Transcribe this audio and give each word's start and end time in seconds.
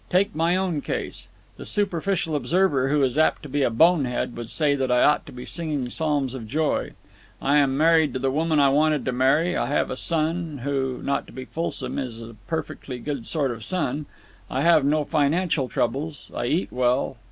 Take 0.09 0.33
my 0.33 0.55
own 0.55 0.81
case. 0.81 1.27
The 1.57 1.63
superficial 1.67 2.35
observer, 2.35 2.89
who 2.89 3.03
is 3.03 3.19
apt 3.19 3.43
to 3.43 3.49
be 3.49 3.61
a 3.61 3.69
bonehead, 3.69 4.35
would 4.35 4.49
say 4.49 4.73
that 4.73 4.91
I 4.91 5.03
ought 5.03 5.27
to 5.27 5.31
be 5.31 5.45
singing 5.45 5.89
psalms 5.91 6.33
of 6.33 6.47
joy. 6.47 6.93
I 7.39 7.57
am 7.57 7.77
married 7.77 8.13
to 8.13 8.19
the 8.19 8.31
woman 8.31 8.59
I 8.59 8.69
wanted 8.69 9.05
to 9.05 9.11
marry. 9.11 9.55
I 9.55 9.67
have 9.67 9.91
a 9.91 9.95
son 9.95 10.61
who, 10.63 11.01
not 11.03 11.27
to 11.27 11.31
be 11.33 11.45
fulsome, 11.45 11.99
is 11.99 12.19
a 12.19 12.35
perfectly 12.47 12.97
good 12.97 13.27
sort 13.27 13.51
of 13.51 13.63
son. 13.63 14.07
I 14.49 14.61
have 14.63 14.83
no 14.83 15.03
financial 15.05 15.69
troubles. 15.69 16.31
I 16.35 16.47
eat 16.47 16.71
well. 16.71 17.17